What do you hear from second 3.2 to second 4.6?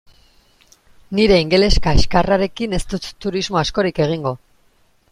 turismo askorik egingo.